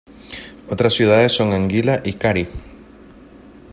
Otras 0.67 0.95
ciudades 0.95 1.31
son 1.31 1.53
Anguilla 1.53 2.01
y 2.03 2.13
Cary. 2.13 2.47